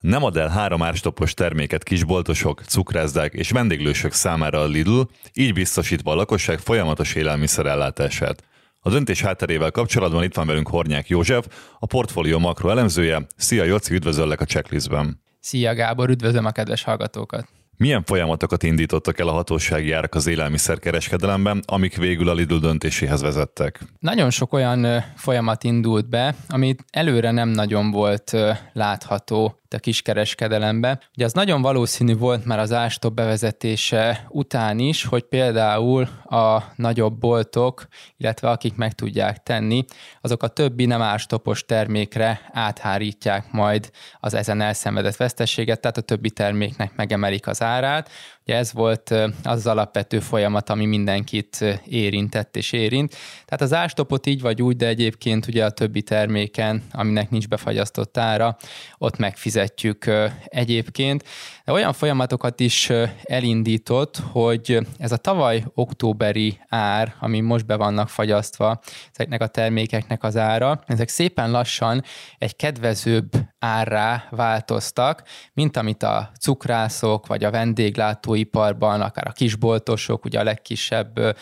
Nem 0.00 0.24
ad 0.24 0.36
el 0.36 0.48
három 0.48 0.82
árstopos 0.82 1.34
terméket 1.34 1.82
kisboltosok, 1.82 2.62
cukrászdák 2.66 3.32
és 3.32 3.50
vendéglősök 3.50 4.12
számára 4.12 4.60
a 4.60 4.66
Lidl, 4.66 5.00
így 5.34 5.52
biztosítva 5.52 6.12
a 6.12 6.14
lakosság 6.14 6.58
folyamatos 6.58 7.14
élelmiszerellátását. 7.14 8.44
A 8.86 8.90
döntés 8.90 9.22
hátterével 9.22 9.70
kapcsolatban 9.70 10.22
itt 10.22 10.34
van 10.34 10.46
velünk 10.46 10.68
Hornyák 10.68 11.08
József, 11.08 11.46
a 11.78 11.86
portfólió 11.86 12.38
makro 12.38 12.68
elemzője. 12.68 13.26
Szia 13.36 13.64
Joci, 13.64 13.94
üdvözöllek 13.94 14.40
a 14.40 14.44
checklistben. 14.44 15.20
Szia 15.40 15.74
Gábor, 15.74 16.10
üdvözlöm 16.10 16.44
a 16.44 16.50
kedves 16.50 16.82
hallgatókat. 16.82 17.48
Milyen 17.76 18.02
folyamatokat 18.02 18.62
indítottak 18.62 19.18
el 19.18 19.28
a 19.28 19.32
hatósági 19.32 19.92
árak 19.92 20.14
az 20.14 20.26
élelmiszerkereskedelemben, 20.26 21.62
amik 21.66 21.96
végül 21.96 22.28
a 22.28 22.34
Lidl 22.34 22.56
döntéséhez 22.56 23.20
vezettek? 23.20 23.80
Nagyon 23.98 24.30
sok 24.30 24.52
olyan 24.52 25.04
folyamat 25.16 25.64
indult 25.64 26.08
be, 26.08 26.34
amit 26.48 26.84
előre 26.90 27.30
nem 27.30 27.48
nagyon 27.48 27.90
volt 27.90 28.36
látható 28.72 29.60
a 29.74 29.78
kiskereskedelembe. 29.78 31.00
Ugye 31.16 31.24
az 31.24 31.32
nagyon 31.32 31.62
valószínű 31.62 32.16
volt 32.16 32.44
már 32.44 32.58
az 32.58 32.72
ástop 32.72 33.14
bevezetése 33.14 34.26
után 34.28 34.78
is, 34.78 35.04
hogy 35.04 35.22
például 35.22 36.08
a 36.24 36.62
nagyobb 36.76 37.18
boltok, 37.18 37.86
illetve 38.16 38.50
akik 38.50 38.74
meg 38.76 38.92
tudják 38.92 39.42
tenni, 39.42 39.84
azok 40.20 40.42
a 40.42 40.48
többi 40.48 40.86
nem 40.86 41.02
ástopos 41.02 41.64
termékre 41.64 42.40
áthárítják 42.52 43.52
majd 43.52 43.90
az 44.20 44.34
ezen 44.34 44.60
elszenvedett 44.60 45.16
veszteséget, 45.16 45.80
tehát 45.80 45.96
a 45.96 46.00
többi 46.00 46.30
terméknek 46.30 46.96
megemelik 46.96 47.46
az 47.46 47.62
árát. 47.62 48.10
Ugye 48.46 48.56
ez 48.56 48.72
volt 48.72 49.10
az, 49.10 49.30
az 49.42 49.66
alapvető 49.66 50.20
folyamat, 50.20 50.70
ami 50.70 50.84
mindenkit 50.84 51.64
érintett 51.86 52.56
és 52.56 52.72
érint. 52.72 53.10
Tehát 53.44 53.60
az 53.60 53.72
ástopot 53.72 54.26
így 54.26 54.40
vagy 54.40 54.62
úgy, 54.62 54.76
de 54.76 54.86
egyébként 54.86 55.46
ugye 55.46 55.64
a 55.64 55.70
többi 55.70 56.02
terméken, 56.02 56.82
aminek 56.92 57.30
nincs 57.30 57.48
befagyasztott 57.48 58.18
ára, 58.18 58.56
ott 58.98 59.16
megfizetjük 59.16 60.10
egyébként. 60.44 61.24
De 61.64 61.72
olyan 61.72 61.92
folyamatokat 61.92 62.60
is 62.60 62.90
elindított, 63.22 64.16
hogy 64.32 64.78
ez 64.98 65.12
a 65.12 65.16
tavaly 65.16 65.64
októberi 65.74 66.60
ár, 66.68 67.14
ami 67.20 67.40
most 67.40 67.66
be 67.66 67.76
vannak 67.76 68.08
fagyasztva, 68.08 68.80
ezeknek 69.12 69.42
a 69.42 69.46
termékeknek 69.46 70.22
az 70.22 70.36
ára, 70.36 70.80
ezek 70.86 71.08
szépen 71.08 71.50
lassan 71.50 72.02
egy 72.38 72.56
kedvezőbb 72.56 73.32
árrá 73.58 74.24
változtak, 74.30 75.22
mint 75.52 75.76
amit 75.76 76.02
a 76.02 76.30
cukrászok 76.40 77.26
vagy 77.26 77.44
a 77.44 77.50
vendéglátóiparban, 77.50 79.00
akár 79.00 79.26
a 79.26 79.32
kisboltosok, 79.32 80.24
ugye 80.24 80.38
a 80.38 80.44
legkisebb 80.44 81.36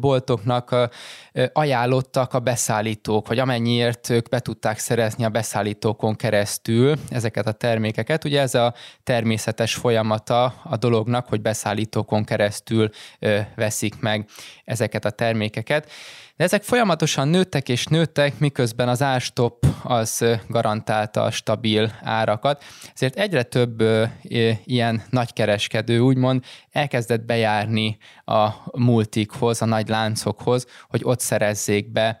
boltoknak 0.00 0.90
ajánlottak 1.52 2.34
a 2.34 2.40
beszállítók, 2.40 3.26
hogy 3.26 3.38
amennyiért 3.38 4.10
ők 4.10 4.28
be 4.28 4.38
tudták 4.38 4.78
szerezni 4.78 5.24
a 5.24 5.28
beszállítókon 5.28 6.16
keresztül 6.16 6.96
ezeket 7.08 7.46
a 7.46 7.52
termékeket. 7.52 8.24
Ugye 8.24 8.40
ez 8.40 8.54
a 8.54 8.74
természetes 9.58 9.74
folyamata 9.74 10.54
a 10.64 10.76
dolognak, 10.76 11.28
hogy 11.28 11.40
beszállítókon 11.40 12.24
keresztül 12.24 12.90
veszik 13.54 14.00
meg 14.00 14.28
ezeket 14.64 15.04
a 15.04 15.10
termékeket. 15.10 15.90
De 16.38 16.44
ezek 16.44 16.62
folyamatosan 16.62 17.28
nőttek 17.28 17.68
és 17.68 17.86
nőttek, 17.86 18.38
miközben 18.38 18.88
az 18.88 19.02
ástop 19.02 19.66
az 19.82 20.24
garantálta 20.48 21.22
a 21.22 21.30
stabil 21.30 21.92
árakat. 22.02 22.64
Ezért 22.94 23.16
egyre 23.16 23.42
több 23.42 23.82
ilyen 24.64 25.02
nagykereskedő 25.10 25.98
úgymond 25.98 26.44
elkezdett 26.70 27.20
bejárni 27.24 27.96
a 28.24 28.48
multikhoz, 28.72 29.62
a 29.62 29.64
nagy 29.64 29.88
láncokhoz, 29.88 30.66
hogy 30.88 31.00
ott 31.04 31.20
szerezzék 31.20 31.92
be 31.92 32.20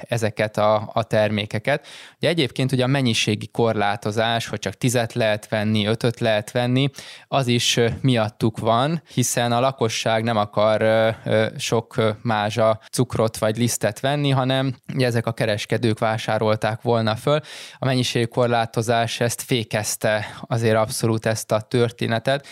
ezeket 0.00 0.56
a 0.56 1.04
termékeket. 1.08 1.86
Ugye 2.16 2.28
egyébként 2.28 2.72
ugye 2.72 2.84
a 2.84 2.86
mennyiségi 2.86 3.46
korlátozás, 3.46 4.46
hogy 4.46 4.58
csak 4.58 4.74
tizet 4.74 5.12
lehet 5.12 5.48
venni, 5.48 5.86
ötöt 5.86 6.20
lehet 6.20 6.50
venni, 6.50 6.90
az 7.28 7.46
is 7.46 7.80
miattuk 8.00 8.58
van, 8.58 9.02
hiszen 9.14 9.52
a 9.52 9.60
lakosság 9.60 10.22
nem 10.22 10.36
akar 10.36 11.14
sok 11.56 12.16
mázsa 12.22 12.80
cukrot 12.90 13.38
vagy 13.40 13.56
lisztet 13.56 14.00
venni, 14.00 14.30
hanem 14.30 14.74
ezek 14.98 15.26
a 15.26 15.32
kereskedők 15.32 15.98
vásárolták 15.98 16.82
volna 16.82 17.16
föl. 17.16 17.40
A 17.78 17.84
mennyiségi 17.84 18.26
korlátozás 18.26 19.20
ezt 19.20 19.42
fékezte 19.42 20.26
azért 20.46 20.76
abszolút 20.76 21.26
ezt 21.26 21.52
a 21.52 21.60
történetet, 21.60 22.46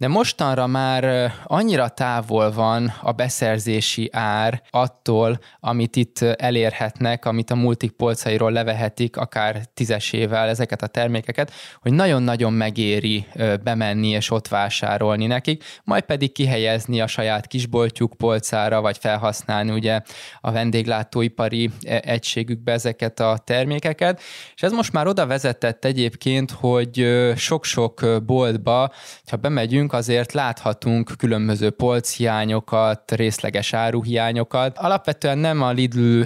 de 0.00 0.08
mostanra 0.08 0.66
már 0.66 1.32
annyira 1.44 1.88
távol 1.88 2.52
van 2.52 2.92
a 3.02 3.12
beszerzési 3.12 4.08
ár 4.12 4.62
attól, 4.70 5.38
amit 5.58 5.96
itt 5.96 6.20
elérhetnek, 6.20 7.24
amit 7.24 7.50
a 7.50 7.54
multik 7.54 7.90
polcairól 7.90 8.52
levehetik, 8.52 9.16
akár 9.16 9.64
tízesével 9.74 10.48
ezeket 10.48 10.82
a 10.82 10.86
termékeket, 10.86 11.52
hogy 11.80 11.92
nagyon-nagyon 11.92 12.52
megéri 12.52 13.26
bemenni 13.62 14.08
és 14.08 14.30
ott 14.30 14.48
vásárolni 14.48 15.26
nekik, 15.26 15.64
majd 15.84 16.02
pedig 16.02 16.32
kihelyezni 16.32 17.00
a 17.00 17.06
saját 17.06 17.46
kisboltjuk 17.46 18.14
polcára, 18.16 18.80
vagy 18.80 18.98
felhasználni 18.98 19.70
ugye 19.70 20.00
a 20.40 20.50
vendéglátóipari 20.50 21.70
e, 21.82 22.02
egységükbe 22.04 22.72
ezeket 22.72 23.20
a 23.20 23.38
termékeket. 23.44 24.20
És 24.54 24.62
ez 24.62 24.72
most 24.72 24.92
már 24.92 25.06
oda 25.06 25.26
vezetett 25.26 25.84
egyébként, 25.84 26.50
hogy 26.50 27.06
sok-sok 27.36 28.06
boltba, 28.26 28.92
ha 29.30 29.36
bemegyünk, 29.36 29.88
nekünk 29.90 30.08
azért 30.08 30.32
láthatunk 30.32 31.10
különböző 31.18 31.70
polchiányokat, 31.70 33.12
részleges 33.12 33.72
áruhiányokat. 33.72 34.78
Alapvetően 34.78 35.38
nem 35.38 35.62
a 35.62 35.70
Lidl 35.70 36.22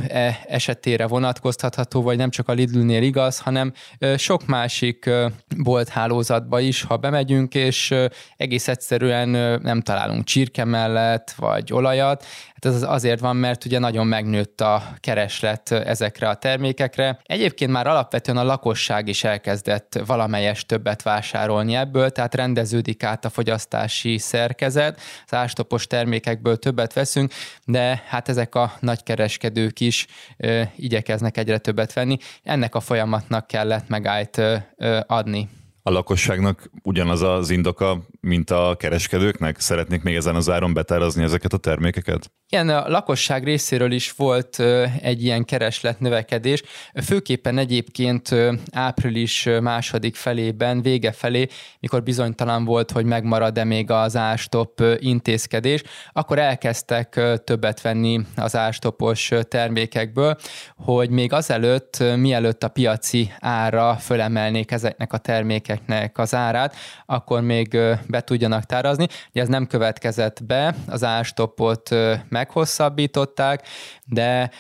esetére 0.47 1.07
vonatkoztatható, 1.07 2.03
vagy 2.03 2.17
nem 2.17 2.31
csak 2.31 2.49
a 2.49 2.53
Lidlnél 2.53 3.03
igaz, 3.03 3.39
hanem 3.39 3.73
sok 4.17 4.47
másik 4.47 5.11
bolthálózatba 5.57 6.61
is, 6.61 6.83
ha 6.83 6.97
bemegyünk, 6.97 7.55
és 7.55 7.95
egész 8.37 8.69
egyszerűen 8.69 9.29
nem 9.63 9.81
találunk 9.81 10.25
csirke 10.25 10.65
mellett, 10.65 11.31
vagy 11.31 11.73
olajat, 11.73 12.25
Hát 12.65 12.75
ez 12.75 12.83
azért 12.83 13.21
van, 13.21 13.37
mert 13.37 13.65
ugye 13.65 13.79
nagyon 13.79 14.07
megnőtt 14.07 14.61
a 14.61 14.83
kereslet 15.01 15.71
ezekre 15.71 16.29
a 16.29 16.35
termékekre. 16.35 17.19
Egyébként 17.23 17.71
már 17.71 17.87
alapvetően 17.87 18.37
a 18.37 18.45
lakosság 18.45 19.09
is 19.09 19.25
elkezdett 19.25 20.01
valamelyes 20.07 20.67
többet 20.67 21.03
vásárolni 21.03 21.75
ebből, 21.75 22.11
tehát 22.11 22.35
rendeződik 22.35 23.03
át 23.03 23.25
a 23.25 23.31
fogyasztási 23.55 24.19
szerkezet, 24.19 25.01
az 25.25 25.35
ástopos 25.35 25.87
termékekből 25.87 26.57
többet 26.57 26.93
veszünk, 26.93 27.33
de 27.65 28.03
hát 28.07 28.29
ezek 28.29 28.55
a 28.55 28.73
nagykereskedők 28.81 29.81
is 29.81 30.07
ö, 30.37 30.63
igyekeznek 30.77 31.37
egyre 31.37 31.59
többet 31.59 31.93
venni. 31.93 32.17
Ennek 32.43 32.75
a 32.75 32.81
folyamatnak 32.81 33.47
kellett 33.47 33.89
megállt 33.89 34.39
ö, 34.39 34.57
ö, 34.77 35.01
adni 35.07 35.49
a 35.87 35.91
lakosságnak 35.91 36.71
ugyanaz 36.83 37.23
az 37.23 37.51
indoka, 37.51 38.03
mint 38.25 38.51
a 38.51 38.77
kereskedőknek? 38.79 39.61
Szeretnék 39.61 40.03
még 40.03 40.15
ezen 40.15 40.35
az 40.35 40.51
áron 40.51 40.75
betárazni 40.75 41.23
ezeket 41.23 41.53
a 41.53 41.57
termékeket? 41.57 42.33
Igen, 42.49 42.69
a 42.69 42.89
lakosság 42.89 43.45
részéről 43.45 43.93
is 43.93 44.13
volt 44.13 44.63
egy 45.01 45.25
ilyen 45.25 45.45
kereslet 45.45 46.01
növekedés, 46.01 46.63
főképpen 47.05 47.59
egyébként 47.59 48.35
április 48.73 49.49
második 49.61 50.17
felében, 50.17 50.83
vége 50.83 51.13
felé, 51.13 51.47
mikor 51.81 52.03
bizonytalan 52.03 52.65
volt, 52.65 52.91
hogy 52.91 53.05
megmarad-e 53.05 53.65
még 53.65 53.91
az 53.91 54.17
ástop 54.17 54.83
intézkedés, 54.99 55.83
akkor 56.13 56.39
elkezdtek 56.39 57.21
többet 57.45 57.81
venni 57.81 58.21
az 58.37 58.57
ástopos 58.57 59.31
termékekből, 59.49 60.37
hogy 60.77 61.11
még 61.11 61.33
azelőtt, 61.33 62.03
mielőtt 62.17 62.63
a 62.63 62.69
piaci 62.69 63.33
ára 63.41 63.97
fölemelnék 63.97 64.71
ezeknek 64.71 65.13
a 65.13 65.19
termékeknek 65.19 66.19
az 66.19 66.35
árát, 66.35 66.77
akkor 67.07 67.41
még 67.41 67.79
be 68.15 68.21
tudjanak 68.21 68.65
tárazni. 68.65 69.07
Ugye 69.31 69.43
ez 69.43 69.49
nem 69.49 69.67
következett 69.67 70.45
be, 70.45 70.75
az 70.89 71.05
ástopot 71.05 71.91
meghosszabbították, 72.29 73.67
de 74.05 74.51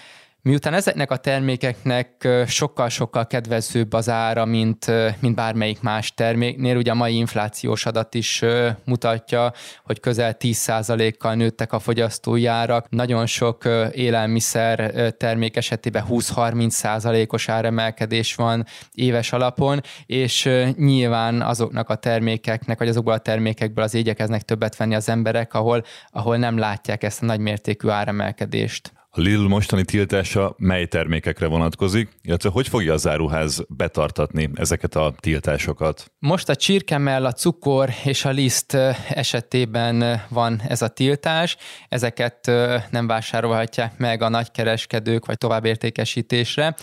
Miután 0.45 0.75
ezeknek 0.75 1.11
a 1.11 1.17
termékeknek 1.17 2.29
sokkal-sokkal 2.47 3.27
kedvezőbb 3.27 3.93
az 3.93 4.09
ára, 4.09 4.45
mint, 4.45 4.87
mint 5.21 5.35
bármelyik 5.35 5.81
más 5.81 6.15
terméknél, 6.15 6.77
ugye 6.77 6.91
a 6.91 6.95
mai 6.95 7.17
inflációs 7.17 7.87
adat 7.87 8.15
is 8.15 8.43
mutatja, 8.85 9.53
hogy 9.85 10.01
közel 10.01 10.37
10%-kal 10.39 11.35
nőttek 11.35 11.73
a 11.73 11.79
fogyasztói 11.79 12.47
árak. 12.47 12.87
Nagyon 12.91 13.27
sok 13.27 13.65
élelmiszer 13.93 14.93
termék 15.17 15.57
esetében 15.57 16.05
20-30%-os 16.09 17.49
áremelkedés 17.49 18.35
van 18.35 18.67
éves 18.93 19.33
alapon, 19.33 19.81
és 20.07 20.51
nyilván 20.77 21.43
azoknak 21.43 21.89
a 21.89 21.95
termékeknek, 21.95 22.79
vagy 22.79 22.89
azokból 22.89 23.13
a 23.13 23.19
termékekből 23.19 23.85
az 23.85 23.95
igyekeznek 23.95 24.43
többet 24.43 24.77
venni 24.77 24.95
az 24.95 25.09
emberek, 25.09 25.55
ahol, 25.55 25.85
ahol 26.11 26.37
nem 26.37 26.59
látják 26.59 27.03
ezt 27.03 27.23
a 27.23 27.27
nagymértékű 27.27 27.89
áremelkedést. 27.89 28.93
A 29.17 29.21
Lidl 29.21 29.47
mostani 29.47 29.85
tiltása 29.85 30.55
mely 30.59 30.87
termékekre 30.87 31.47
vonatkozik, 31.47 32.09
illetve 32.23 32.49
hogy 32.49 32.69
fogja 32.69 32.93
az 32.93 33.07
áruház 33.07 33.65
betartatni 33.69 34.51
ezeket 34.55 34.95
a 34.95 35.15
tiltásokat? 35.21 36.13
Most 36.19 36.49
a 36.49 36.57
csirkemell, 36.57 37.25
a 37.25 37.33
cukor 37.33 37.91
és 38.05 38.25
a 38.25 38.31
liszt 38.31 38.75
esetében 39.09 40.23
van 40.29 40.63
ez 40.69 40.83
a 40.83 40.89
tiltás. 40.89 41.57
Ezeket 41.89 42.47
nem 42.91 43.07
vásárolhatják 43.07 43.99
meg 43.99 44.23
a 44.23 44.29
nagykereskedők 44.29 45.27
vagy 45.27 45.39
továbbértékesítésre. 45.39 46.75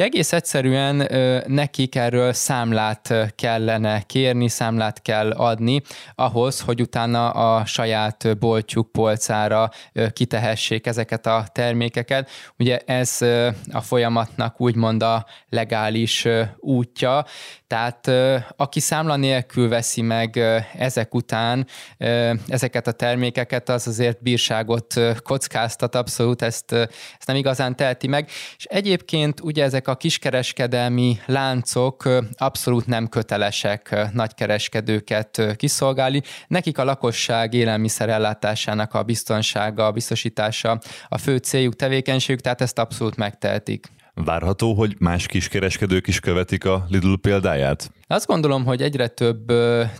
Ugye 0.00 0.08
egész 0.08 0.32
egyszerűen 0.32 1.08
nekik 1.46 1.94
erről 1.94 2.32
számlát 2.32 3.14
kellene 3.34 4.02
kérni, 4.02 4.48
számlát 4.48 5.02
kell 5.02 5.30
adni 5.30 5.82
ahhoz, 6.14 6.60
hogy 6.60 6.80
utána 6.80 7.30
a 7.30 7.64
saját 7.64 8.38
boltjuk 8.38 8.92
polcára 8.92 9.70
kitehessék 10.12 10.86
ezeket 10.86 11.26
a 11.26 11.44
termékeket. 11.52 12.30
Ugye 12.58 12.78
ez 12.78 13.18
a 13.72 13.80
folyamatnak 13.80 14.60
úgymond 14.60 15.02
a 15.02 15.26
legális 15.48 16.26
útja, 16.58 17.24
tehát 17.66 18.10
aki 18.56 18.80
számla 18.80 19.16
nélkül 19.16 19.68
veszi 19.68 20.00
meg 20.00 20.36
ezek 20.78 21.14
után 21.14 21.66
ezeket 22.48 22.86
a 22.86 22.92
termékeket, 22.92 23.68
az 23.68 23.86
azért 23.86 24.22
bírságot 24.22 24.94
kockáztat, 25.22 25.94
abszolút 25.94 26.42
ezt, 26.42 26.72
ezt 26.72 27.26
nem 27.26 27.36
igazán 27.36 27.76
teheti 27.76 28.06
meg. 28.06 28.28
És 28.56 28.64
egyébként 28.64 29.40
ugye 29.40 29.64
ezek 29.64 29.88
a 29.90 29.96
kiskereskedelmi 29.96 31.18
láncok 31.26 32.08
abszolút 32.36 32.86
nem 32.86 33.08
kötelesek 33.08 34.08
nagykereskedőket 34.12 35.56
kiszolgálni. 35.56 36.22
Nekik 36.46 36.78
a 36.78 36.84
lakosság 36.84 37.54
élelmiszerellátásának 37.54 38.94
a 38.94 39.02
biztonsága, 39.02 39.86
a 39.86 39.90
biztosítása 39.90 40.78
a 41.08 41.18
fő 41.18 41.36
céljuk, 41.36 41.76
tevékenységük, 41.76 42.40
tehát 42.40 42.60
ezt 42.60 42.78
abszolút 42.78 43.16
megtehetik. 43.16 43.86
Várható, 44.14 44.74
hogy 44.74 44.96
más 44.98 45.26
kiskereskedők 45.26 46.06
is 46.06 46.20
követik 46.20 46.64
a 46.64 46.86
Lidl 46.88 47.14
példáját? 47.20 47.90
Azt 48.10 48.26
gondolom, 48.26 48.64
hogy 48.64 48.82
egyre 48.82 49.08
több 49.08 49.52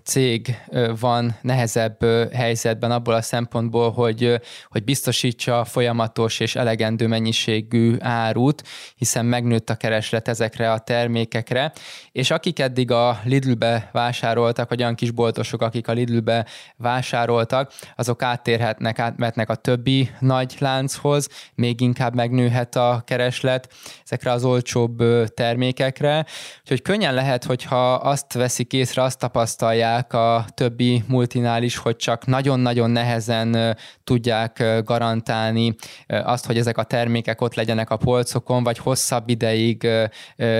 cég 0.04 0.56
van 1.00 1.36
nehezebb 1.42 2.04
helyzetben 2.32 2.90
abból 2.90 3.14
a 3.14 3.22
szempontból, 3.22 3.90
hogy, 3.90 4.40
hogy 4.68 4.84
biztosítsa 4.84 5.64
folyamatos 5.64 6.40
és 6.40 6.56
elegendő 6.56 7.06
mennyiségű 7.06 7.96
árut, 7.98 8.62
hiszen 8.94 9.26
megnőtt 9.26 9.70
a 9.70 9.74
kereslet 9.74 10.28
ezekre 10.28 10.72
a 10.72 10.78
termékekre, 10.78 11.72
és 12.12 12.30
akik 12.30 12.58
eddig 12.58 12.90
a 12.90 13.20
Lidlbe 13.24 13.88
vásároltak, 13.92 14.68
vagy 14.68 14.80
olyan 14.80 14.94
kisboltosok, 14.94 15.62
akik 15.62 15.88
a 15.88 15.92
Lidlbe 15.92 16.46
vásároltak, 16.76 17.72
azok 17.96 18.22
áttérhetnek, 18.22 18.98
átmetnek 18.98 19.48
a 19.48 19.54
többi 19.54 20.10
nagy 20.20 20.56
lánchoz, 20.58 21.28
még 21.54 21.80
inkább 21.80 22.14
megnőhet 22.14 22.76
a 22.76 23.02
kereslet 23.06 23.72
ezekre 24.04 24.30
az 24.30 24.44
olcsóbb 24.44 25.02
termékekre, 25.34 26.26
úgyhogy 26.60 26.82
könnyen 26.82 27.14
lehet, 27.14 27.44
hogyha 27.44 27.98
azt 28.02 28.32
veszik 28.32 28.72
észre, 28.72 29.02
azt 29.02 29.18
tapasztalják 29.18 30.12
a 30.12 30.44
többi 30.54 31.02
multinál 31.08 31.62
is, 31.62 31.76
hogy 31.76 31.96
csak 31.96 32.26
nagyon-nagyon 32.26 32.90
nehezen 32.90 33.76
tudják 34.04 34.82
garantálni 34.84 35.74
azt, 36.06 36.46
hogy 36.46 36.58
ezek 36.58 36.78
a 36.78 36.82
termékek 36.82 37.40
ott 37.40 37.54
legyenek 37.54 37.90
a 37.90 37.96
polcokon, 37.96 38.62
vagy 38.62 38.78
hosszabb 38.78 39.28
ideig 39.28 39.88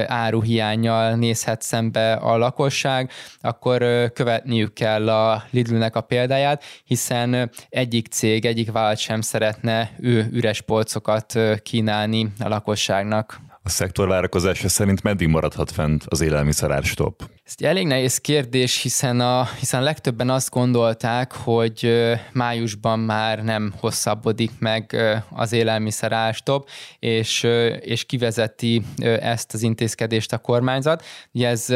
áruhiányjal 0.06 1.14
nézhet 1.14 1.62
szembe 1.62 2.12
a 2.12 2.36
lakosság, 2.36 3.10
akkor 3.40 3.78
követniük 4.12 4.72
kell 4.72 5.08
a 5.08 5.42
Lidlnek 5.50 5.96
a 5.96 6.00
példáját, 6.00 6.64
hiszen 6.84 7.50
egyik 7.68 8.06
cég, 8.06 8.44
egyik 8.44 8.72
vállalat 8.72 8.98
sem 8.98 9.20
szeretne 9.20 9.90
ő 9.98 10.28
üres 10.32 10.60
polcokat 10.60 11.38
kínálni 11.62 12.32
a 12.38 12.48
lakosságnak. 12.48 13.49
A 13.62 13.68
szektor 13.68 14.08
várakozása 14.08 14.68
szerint 14.68 15.02
meddig 15.02 15.28
maradhat 15.28 15.70
fent 15.70 16.04
az 16.08 16.20
élelmiszerárstop? 16.20 17.30
Ez 17.50 17.56
egy 17.58 17.66
elég 17.66 17.86
nehéz 17.86 18.18
kérdés, 18.18 18.82
hiszen 18.82 19.20
a, 19.20 19.48
hiszen 19.58 19.82
legtöbben 19.82 20.30
azt 20.30 20.50
gondolták, 20.50 21.32
hogy 21.32 21.92
májusban 22.32 22.98
már 22.98 23.42
nem 23.42 23.74
hosszabbodik 23.80 24.50
meg 24.58 24.96
az 25.30 25.52
élelmiszerárstop, 25.52 26.68
és, 26.98 27.42
és 27.80 28.04
kivezeti 28.04 28.82
ezt 29.20 29.54
az 29.54 29.62
intézkedést 29.62 30.32
a 30.32 30.38
kormányzat. 30.38 31.04
Ugye 31.32 31.48
ez 31.48 31.66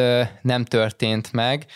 nem 0.43 0.65
történt 0.65 1.33
meg, 1.33 1.67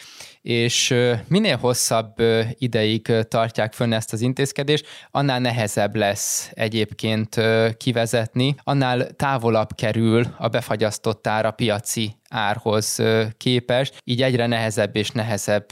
és 0.42 0.94
minél 1.28 1.56
hosszabb 1.56 2.14
ideig 2.52 3.12
tartják 3.28 3.72
fönn 3.72 3.92
ezt 3.92 4.12
az 4.12 4.20
intézkedést, 4.20 4.86
annál 5.10 5.40
nehezebb 5.40 5.96
lesz 5.96 6.50
egyébként 6.54 7.40
kivezetni, 7.76 8.54
annál 8.64 9.10
távolabb 9.10 9.74
kerül 9.74 10.26
a 10.38 10.48
befagyasztott 10.48 11.26
ára 11.26 11.50
piaci 11.50 12.16
árhoz 12.28 13.02
képest, 13.36 14.00
így 14.04 14.22
egyre 14.22 14.46
nehezebb 14.46 14.96
és 14.96 15.10
nehezebb 15.10 15.66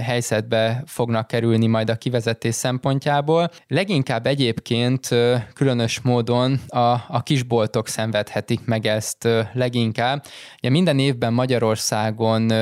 helyzetbe 0.00 0.82
fognak 0.86 1.26
kerülni 1.26 1.66
majd 1.66 1.90
a 1.90 1.96
kivezetés 1.96 2.54
szempontjából. 2.54 3.50
Leginkább 3.66 4.26
egyébként 4.26 5.08
különös 5.54 6.00
módon 6.00 6.60
a, 6.68 6.78
a 7.08 7.22
kisboltok 7.22 7.88
szenvedhetik 7.88 8.64
meg 8.64 8.86
ezt 8.86 9.28
leginkább. 9.52 10.24
Ugye 10.58 10.70
minden 10.70 10.98
évben 10.98 11.32
Magyarországon 11.32 12.52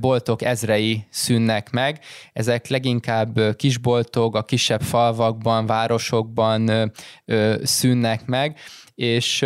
boltok 0.00 0.42
ezrei 0.42 1.06
szűnnek 1.10 1.70
meg, 1.70 2.00
ezek 2.32 2.68
leginkább 2.68 3.56
kisboltok 3.56 4.36
a 4.36 4.42
kisebb 4.42 4.82
falvakban, 4.82 5.66
városokban 5.66 6.92
szűnnek 7.62 8.26
meg, 8.26 8.58
és 8.94 9.44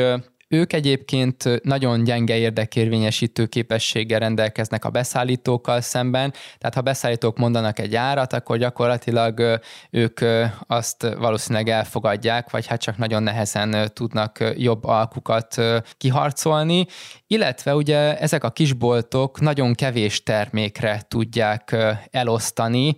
ők 0.53 0.73
egyébként 0.73 1.63
nagyon 1.63 2.05
gyenge 2.05 2.37
érdekérvényesítő 2.37 3.47
képességgel 3.47 4.19
rendelkeznek 4.19 4.85
a 4.85 4.91
beszállítókkal 4.91 5.81
szemben, 5.81 6.33
tehát 6.59 6.75
ha 6.75 6.81
beszállítók 6.81 7.39
mondanak 7.39 7.79
egy 7.79 7.95
árat, 7.95 8.33
akkor 8.33 8.59
gyakorlatilag 8.59 9.61
ők 9.91 10.21
azt 10.67 11.03
valószínűleg 11.19 11.69
elfogadják, 11.69 12.51
vagy 12.51 12.67
hát 12.67 12.81
csak 12.81 12.97
nagyon 12.97 13.23
nehezen 13.23 13.91
tudnak 13.95 14.53
jobb 14.57 14.85
alkukat 14.85 15.63
kiharcolni, 15.97 16.87
illetve 17.33 17.75
ugye 17.75 18.19
ezek 18.19 18.45
a 18.45 18.51
kisboltok 18.51 19.40
nagyon 19.40 19.75
kevés 19.75 20.23
termékre 20.23 21.03
tudják 21.09 21.77
elosztani 22.11 22.97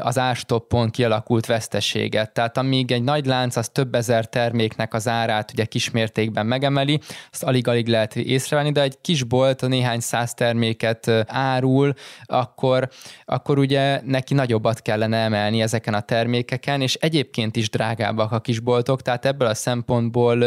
az 0.00 0.18
ástoppon 0.18 0.90
kialakult 0.90 1.46
veszteséget. 1.46 2.32
Tehát 2.32 2.58
amíg 2.58 2.92
egy 2.92 3.02
nagy 3.02 3.26
lánc 3.26 3.56
az 3.56 3.68
több 3.68 3.94
ezer 3.94 4.28
terméknek 4.28 4.94
az 4.94 5.08
árát 5.08 5.52
ugye 5.52 5.64
kismértékben 5.64 6.46
megemeli, 6.46 6.76
emeli, 6.78 7.00
azt 7.32 7.42
alig-alig 7.42 7.88
lehet 7.88 8.16
észrevenni, 8.16 8.72
de 8.72 8.82
egy 8.82 9.00
kis 9.00 9.22
bolt 9.22 9.62
a 9.62 9.66
néhány 9.66 10.00
száz 10.00 10.34
terméket 10.34 11.10
árul, 11.26 11.94
akkor, 12.24 12.88
akkor 13.24 13.58
ugye 13.58 14.00
neki 14.04 14.34
nagyobbat 14.34 14.82
kellene 14.82 15.16
emelni 15.16 15.62
ezeken 15.62 15.94
a 15.94 16.00
termékeken, 16.00 16.80
és 16.80 16.94
egyébként 16.94 17.56
is 17.56 17.70
drágábbak 17.70 18.32
a 18.32 18.40
kisboltok, 18.40 19.02
tehát 19.02 19.26
ebből 19.26 19.48
a 19.48 19.54
szempontból 19.54 20.44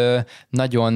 nagyon 0.49 0.93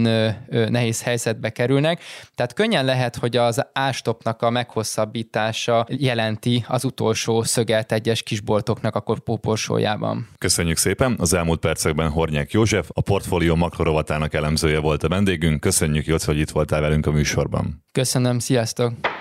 nehéz 0.50 1.04
helyzetbe 1.04 1.50
kerülnek. 1.50 2.02
Tehát 2.36 2.54
könnyen 2.54 2.86
lehet, 2.86 3.16
hogy 3.16 3.38
az 3.38 3.66
ástopnak 3.74 4.42
a 4.42 4.50
meghosszabbítása 4.50 5.86
jelenti 5.90 6.66
az 6.68 6.84
utolsó 6.84 7.44
szöget 7.44 7.92
egyes 7.92 8.24
kisboltoknak 8.24 8.96
a 8.96 9.16
póporsójában. 9.24 10.30
Köszönjük 10.38 10.78
szépen! 10.78 11.16
Az 11.20 11.34
elmúlt 11.34 11.60
percekben 11.60 12.10
Hornyák 12.10 12.52
József, 12.52 12.90
a 12.94 13.02
portfólió 13.02 13.56
makrorovatának 13.56 14.34
elemzője 14.34 14.80
volt 14.80 15.04
a 15.04 15.08
vendég 15.08 15.36
vendégünk. 15.36 15.60
Köszönjük, 15.60 16.06
Jocz, 16.06 16.26
hogy 16.26 16.38
itt 16.38 16.50
voltál 16.50 16.82
velünk 16.82 17.06
a 17.06 17.12
műsorban. 17.12 17.84
Köszönöm, 17.92 18.40
sziasztok! 18.40 19.14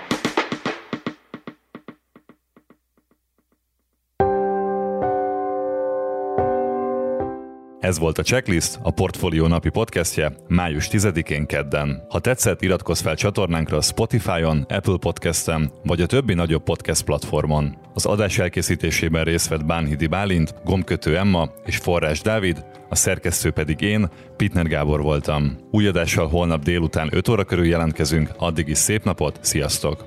Ez 7.85 7.99
volt 7.99 8.17
a 8.17 8.23
Checklist, 8.23 8.79
a 8.81 8.91
Portfolio 8.91 9.47
napi 9.47 9.69
podcastje 9.69 10.31
május 10.47 10.87
10-én 10.91 11.45
kedden. 11.45 12.05
Ha 12.09 12.19
tetszett, 12.19 12.61
iratkozz 12.61 13.01
fel 13.01 13.15
csatornánkra 13.15 13.81
Spotify-on, 13.81 14.65
Apple 14.69 14.97
Podcast-en, 14.99 15.71
vagy 15.83 16.01
a 16.01 16.05
többi 16.05 16.33
nagyobb 16.33 16.63
podcast 16.63 17.03
platformon. 17.03 17.77
Az 17.93 18.05
adás 18.05 18.37
elkészítésében 18.39 19.23
részt 19.23 19.47
vett 19.47 19.65
Bánhidi 19.65 20.07
Bálint, 20.07 20.53
Gomkötő 20.63 21.17
Emma 21.17 21.49
és 21.65 21.77
Forrás 21.77 22.21
Dávid, 22.21 22.65
a 22.89 22.95
szerkesztő 22.95 23.51
pedig 23.51 23.81
én, 23.81 24.09
Pitner 24.37 24.67
Gábor 24.67 25.01
voltam. 25.01 25.57
Új 25.71 25.87
adással 25.87 26.27
holnap 26.27 26.63
délután 26.63 27.09
5 27.11 27.27
óra 27.27 27.43
körül 27.43 27.65
jelentkezünk, 27.65 28.29
addig 28.37 28.67
is 28.67 28.77
szép 28.77 29.03
napot, 29.03 29.39
sziasztok! 29.41 30.05